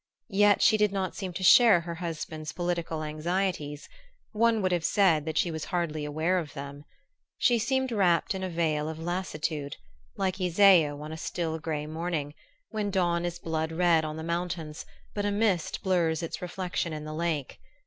Yet 0.31 0.63
she 0.63 0.77
did 0.77 0.91
not 0.91 1.15
seem 1.15 1.31
to 1.33 1.43
share 1.43 1.81
her 1.81 1.93
husband's 1.93 2.53
political 2.53 3.03
anxieties; 3.03 3.87
one 4.31 4.63
would 4.63 4.71
have 4.71 4.83
said 4.83 5.25
that 5.25 5.37
she 5.37 5.51
was 5.51 5.65
hardly 5.65 6.05
aware 6.05 6.39
of 6.39 6.55
them. 6.55 6.85
She 7.37 7.59
seemed 7.59 7.91
wrapped 7.91 8.33
in 8.33 8.41
a 8.41 8.49
veil 8.49 8.89
of 8.89 8.97
lassitude, 8.97 9.77
like 10.17 10.41
Iseo 10.41 10.99
on 11.01 11.11
a 11.11 11.17
still 11.17 11.59
gray 11.59 11.85
morning, 11.85 12.33
when 12.71 12.89
dawn 12.89 13.25
is 13.25 13.37
blood 13.37 13.71
red 13.71 14.03
on 14.03 14.17
the 14.17 14.23
mountains 14.23 14.87
but 15.13 15.23
a 15.23 15.29
mist 15.31 15.83
blurs 15.83 16.23
its 16.23 16.41
reflection 16.41 16.93
in 16.93 17.03
the 17.03 17.13
lake. 17.13 17.59